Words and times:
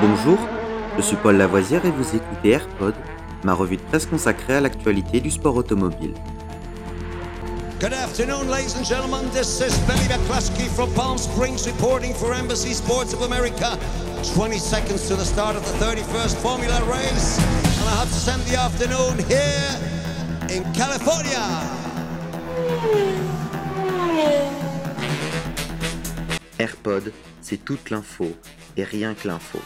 Bonjour, 0.00 0.38
je 0.96 1.02
suis 1.02 1.16
Paul 1.16 1.36
Lavoisière 1.36 1.84
et 1.84 1.90
vous 1.90 2.16
écoutez 2.16 2.50
AirPod, 2.50 2.94
ma 3.44 3.54
revue 3.54 3.76
de 3.76 3.82
presse 3.82 4.06
consacrée 4.06 4.54
à 4.54 4.60
l'actualité 4.60 5.20
du 5.20 5.30
sport 5.30 5.56
automobile. 5.56 6.14
Good 7.78 7.92
afternoon, 7.92 8.48
ladies 8.48 8.74
and 8.74 8.86
gentlemen. 8.86 9.28
This 9.30 9.60
is 9.60 9.78
Billy 9.86 10.08
McCluskey 10.08 10.66
from 10.74 10.90
Palm 10.94 11.18
Springs 11.18 11.66
reporting 11.66 12.14
for 12.14 12.32
Embassy 12.32 12.72
Sports 12.72 13.12
of 13.12 13.20
America. 13.22 13.78
20 14.34 14.58
seconds 14.58 15.06
to 15.08 15.14
the 15.14 15.24
start 15.24 15.56
of 15.56 15.62
the 15.64 15.84
31st 15.84 16.36
Formula 16.36 16.80
race. 16.90 17.38
And 17.38 17.88
I 17.88 17.96
have 18.00 18.08
to 18.08 18.14
spend 18.14 18.42
the 18.44 18.56
afternoon 18.56 19.18
here 19.28 19.76
in 20.48 20.64
California. 20.72 21.42
AirPod, 26.58 27.12
c'est 27.42 27.64
toute 27.64 27.90
l'info 27.90 28.34
et 28.76 28.84
rien 28.84 29.14
que 29.14 29.28
l'info. 29.28 29.58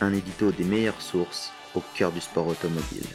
Un 0.00 0.12
édito 0.12 0.50
des 0.50 0.64
meilleures 0.64 1.00
sources 1.00 1.52
au 1.74 1.82
cœur 1.94 2.10
du 2.10 2.20
sport 2.20 2.48
automobile. 2.48 3.06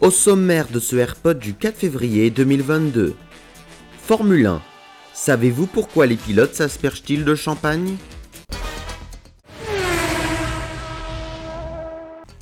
Au 0.00 0.10
sommaire 0.10 0.66
de 0.68 0.80
ce 0.80 0.96
AirPod 0.96 1.38
du 1.38 1.54
4 1.54 1.76
février 1.76 2.30
2022. 2.30 3.14
Formule 4.02 4.46
1. 4.46 4.62
Savez-vous 5.12 5.66
pourquoi 5.66 6.06
les 6.06 6.16
pilotes 6.16 6.54
s'aspergent-ils 6.54 7.24
de 7.24 7.34
champagne? 7.34 7.96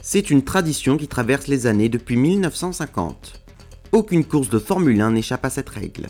C'est 0.00 0.30
une 0.30 0.42
tradition 0.42 0.96
qui 0.96 1.06
traverse 1.06 1.48
les 1.48 1.66
années 1.66 1.90
depuis 1.90 2.16
1950. 2.16 3.44
Aucune 3.92 4.24
course 4.24 4.48
de 4.48 4.58
Formule 4.58 5.00
1 5.02 5.10
n'échappe 5.10 5.44
à 5.44 5.50
cette 5.50 5.68
règle. 5.68 6.06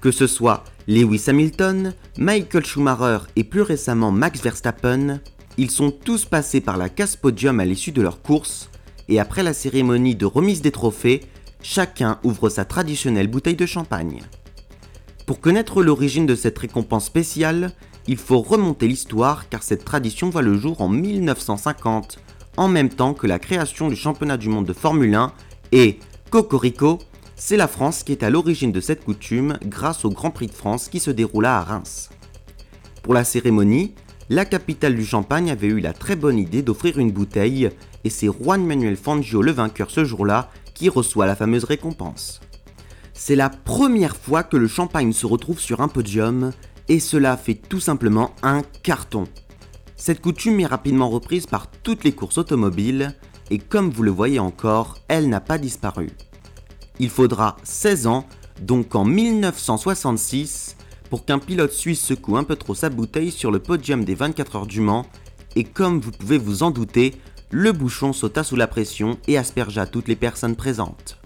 Que 0.00 0.10
ce 0.10 0.26
soit 0.26 0.64
Lewis 0.88 1.24
Hamilton, 1.26 1.94
Michael 2.18 2.64
Schumacher 2.64 3.18
et 3.36 3.44
plus 3.44 3.62
récemment 3.62 4.10
Max 4.10 4.40
Verstappen, 4.40 5.20
ils 5.58 5.70
sont 5.70 5.90
tous 5.90 6.24
passés 6.24 6.60
par 6.60 6.78
la 6.78 6.88
casse 6.88 7.16
podium 7.16 7.60
à 7.60 7.64
l'issue 7.64 7.92
de 7.92 8.02
leur 8.02 8.22
course, 8.22 8.70
et 9.08 9.20
après 9.20 9.42
la 9.42 9.52
cérémonie 9.52 10.14
de 10.14 10.24
remise 10.24 10.62
des 10.62 10.70
trophées, 10.70 11.20
chacun 11.62 12.18
ouvre 12.24 12.48
sa 12.48 12.64
traditionnelle 12.64 13.28
bouteille 13.28 13.56
de 13.56 13.66
champagne. 13.66 14.22
Pour 15.26 15.40
connaître 15.40 15.82
l'origine 15.82 16.26
de 16.26 16.34
cette 16.34 16.58
récompense 16.58 17.04
spéciale, 17.04 17.72
il 18.06 18.16
faut 18.16 18.40
remonter 18.40 18.88
l'histoire 18.88 19.48
car 19.48 19.62
cette 19.62 19.84
tradition 19.84 20.30
voit 20.30 20.42
le 20.42 20.56
jour 20.56 20.80
en 20.80 20.88
1950 20.88 22.18
en 22.56 22.68
même 22.68 22.88
temps 22.88 23.14
que 23.14 23.26
la 23.26 23.38
création 23.38 23.88
du 23.88 23.96
championnat 23.96 24.36
du 24.36 24.48
monde 24.48 24.66
de 24.66 24.72
Formule 24.72 25.14
1 25.14 25.32
et, 25.72 25.98
Cocorico, 26.30 26.98
c'est 27.40 27.56
la 27.56 27.68
France 27.68 28.02
qui 28.04 28.12
est 28.12 28.22
à 28.22 28.28
l'origine 28.28 28.70
de 28.70 28.82
cette 28.82 29.02
coutume 29.02 29.58
grâce 29.64 30.04
au 30.04 30.10
Grand 30.10 30.30
Prix 30.30 30.48
de 30.48 30.52
France 30.52 30.90
qui 30.90 31.00
se 31.00 31.10
déroula 31.10 31.56
à 31.56 31.64
Reims. 31.64 32.10
Pour 33.02 33.14
la 33.14 33.24
cérémonie, 33.24 33.94
la 34.28 34.44
capitale 34.44 34.94
du 34.94 35.06
Champagne 35.06 35.50
avait 35.50 35.68
eu 35.68 35.80
la 35.80 35.94
très 35.94 36.16
bonne 36.16 36.38
idée 36.38 36.60
d'offrir 36.60 36.98
une 36.98 37.10
bouteille 37.10 37.70
et 38.04 38.10
c'est 38.10 38.26
Juan 38.26 38.64
Manuel 38.64 38.96
Fangio 38.96 39.40
le 39.40 39.52
vainqueur 39.52 39.90
ce 39.90 40.04
jour-là 40.04 40.50
qui 40.74 40.90
reçoit 40.90 41.26
la 41.26 41.34
fameuse 41.34 41.64
récompense. 41.64 42.42
C'est 43.14 43.36
la 43.36 43.48
première 43.48 44.16
fois 44.16 44.42
que 44.42 44.58
le 44.58 44.68
champagne 44.68 45.14
se 45.14 45.24
retrouve 45.24 45.60
sur 45.60 45.80
un 45.80 45.88
podium 45.88 46.52
et 46.88 47.00
cela 47.00 47.38
fait 47.38 47.54
tout 47.54 47.80
simplement 47.80 48.32
un 48.42 48.60
carton. 48.82 49.24
Cette 49.96 50.20
coutume 50.20 50.60
est 50.60 50.66
rapidement 50.66 51.08
reprise 51.08 51.46
par 51.46 51.70
toutes 51.70 52.04
les 52.04 52.12
courses 52.12 52.38
automobiles 52.38 53.14
et 53.50 53.58
comme 53.58 53.88
vous 53.88 54.02
le 54.02 54.10
voyez 54.10 54.38
encore, 54.38 54.98
elle 55.08 55.30
n'a 55.30 55.40
pas 55.40 55.56
disparu. 55.56 56.10
Il 57.02 57.08
faudra 57.08 57.56
16 57.62 58.06
ans, 58.08 58.26
donc 58.60 58.94
en 58.94 59.06
1966, 59.06 60.76
pour 61.08 61.24
qu'un 61.24 61.38
pilote 61.38 61.72
suisse 61.72 62.04
secoue 62.04 62.36
un 62.36 62.44
peu 62.44 62.56
trop 62.56 62.74
sa 62.74 62.90
bouteille 62.90 63.30
sur 63.30 63.50
le 63.50 63.58
podium 63.58 64.04
des 64.04 64.14
24 64.14 64.56
heures 64.56 64.66
du 64.66 64.82
Mans 64.82 65.06
et 65.56 65.64
comme 65.64 65.98
vous 65.98 66.10
pouvez 66.10 66.36
vous 66.36 66.62
en 66.62 66.70
douter, 66.70 67.14
le 67.50 67.72
bouchon 67.72 68.12
sauta 68.12 68.44
sous 68.44 68.54
la 68.54 68.66
pression 68.66 69.16
et 69.28 69.38
aspergea 69.38 69.86
toutes 69.86 70.08
les 70.08 70.14
personnes 70.14 70.56
présentes. 70.56 71.16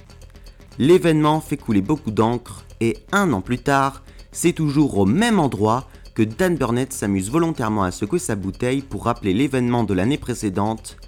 L'événement 0.79 1.41
fait 1.41 1.57
couler 1.57 1.83
beaucoup 1.83 2.13
d'encre 2.13 2.65
et 2.81 2.97
un 3.11 3.33
an 3.33 3.41
plus 3.41 3.59
tard, 3.59 4.05
c'est 4.31 4.53
toujours 4.53 4.97
au 4.97 5.07
même 5.07 5.41
endroit 5.41 5.89
que 6.15 6.23
Dan 6.23 6.57
Burnett 6.57 6.93
s'amuse 6.93 7.33
volontairement 7.33 7.83
à 7.83 7.91
secouer 7.91 8.21
sa 8.21 8.37
bouteille 8.37 8.83
pour 8.83 9.07
rappeler 9.07 9.35
l'événement 9.35 9.83
de 9.83 9.95
l'année 9.95 10.19
précédente, 10.19 10.99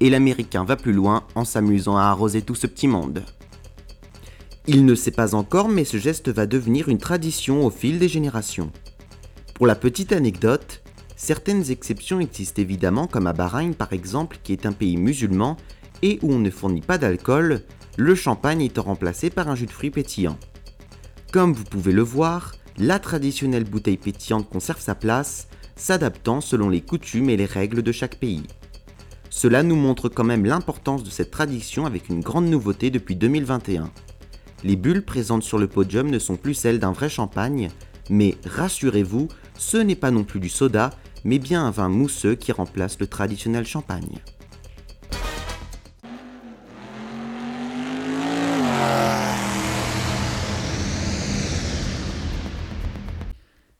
et 0.00 0.10
l'Américain 0.10 0.64
va 0.64 0.74
plus 0.74 0.92
loin 0.92 1.22
en 1.36 1.44
s'amusant 1.44 1.96
à 1.96 2.02
arroser 2.02 2.42
tout 2.42 2.56
ce 2.56 2.66
petit 2.66 2.88
monde. 2.88 3.22
Il 4.68 4.84
ne 4.84 4.96
sait 4.96 5.12
pas 5.12 5.36
encore, 5.36 5.68
mais 5.68 5.84
ce 5.84 5.96
geste 5.96 6.28
va 6.28 6.46
devenir 6.46 6.88
une 6.88 6.98
tradition 6.98 7.64
au 7.64 7.70
fil 7.70 8.00
des 8.00 8.08
générations. 8.08 8.72
Pour 9.54 9.68
la 9.68 9.76
petite 9.76 10.10
anecdote, 10.12 10.82
certaines 11.14 11.70
exceptions 11.70 12.18
existent 12.18 12.60
évidemment, 12.60 13.06
comme 13.06 13.28
à 13.28 13.32
Bahreïn 13.32 13.74
par 13.74 13.92
exemple, 13.92 14.38
qui 14.42 14.52
est 14.52 14.66
un 14.66 14.72
pays 14.72 14.96
musulman 14.96 15.56
et 16.02 16.18
où 16.22 16.32
on 16.32 16.40
ne 16.40 16.50
fournit 16.50 16.80
pas 16.80 16.98
d'alcool, 16.98 17.62
le 17.96 18.14
champagne 18.16 18.60
étant 18.60 18.82
remplacé 18.82 19.30
par 19.30 19.48
un 19.48 19.54
jus 19.54 19.66
de 19.66 19.70
fruits 19.70 19.92
pétillant. 19.92 20.36
Comme 21.32 21.52
vous 21.52 21.64
pouvez 21.64 21.92
le 21.92 22.02
voir, 22.02 22.56
la 22.76 22.98
traditionnelle 22.98 23.64
bouteille 23.64 23.96
pétillante 23.96 24.48
conserve 24.50 24.80
sa 24.80 24.96
place, 24.96 25.46
s'adaptant 25.76 26.40
selon 26.40 26.68
les 26.68 26.80
coutumes 26.80 27.30
et 27.30 27.36
les 27.36 27.46
règles 27.46 27.82
de 27.82 27.92
chaque 27.92 28.18
pays. 28.18 28.42
Cela 29.30 29.62
nous 29.62 29.76
montre 29.76 30.08
quand 30.08 30.24
même 30.24 30.44
l'importance 30.44 31.04
de 31.04 31.10
cette 31.10 31.30
tradition 31.30 31.86
avec 31.86 32.08
une 32.08 32.20
grande 32.20 32.46
nouveauté 32.46 32.90
depuis 32.90 33.14
2021. 33.14 33.90
Les 34.64 34.76
bulles 34.76 35.04
présentes 35.04 35.42
sur 35.42 35.58
le 35.58 35.68
podium 35.68 36.10
ne 36.10 36.18
sont 36.18 36.36
plus 36.36 36.54
celles 36.54 36.78
d'un 36.78 36.92
vrai 36.92 37.08
champagne, 37.08 37.70
mais 38.08 38.36
rassurez-vous, 38.44 39.28
ce 39.58 39.76
n'est 39.76 39.96
pas 39.96 40.10
non 40.10 40.24
plus 40.24 40.40
du 40.40 40.48
soda, 40.48 40.90
mais 41.24 41.38
bien 41.38 41.64
un 41.64 41.70
vin 41.70 41.88
mousseux 41.88 42.34
qui 42.34 42.52
remplace 42.52 42.98
le 42.98 43.06
traditionnel 43.06 43.66
champagne. 43.66 44.20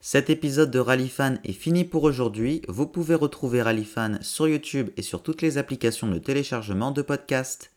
Cet 0.00 0.30
épisode 0.30 0.70
de 0.70 0.78
Rallyfan 0.78 1.34
est 1.42 1.52
fini 1.52 1.84
pour 1.84 2.04
aujourd'hui. 2.04 2.62
Vous 2.68 2.86
pouvez 2.86 3.16
retrouver 3.16 3.60
Rallyfan 3.60 4.18
sur 4.20 4.46
YouTube 4.46 4.90
et 4.96 5.02
sur 5.02 5.22
toutes 5.22 5.42
les 5.42 5.58
applications 5.58 6.06
de 6.06 6.18
téléchargement 6.18 6.92
de 6.92 7.02
podcasts. 7.02 7.72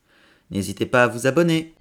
N'hésitez 0.51 0.85
pas 0.85 1.03
à 1.03 1.07
vous 1.07 1.25
abonner. 1.25 1.73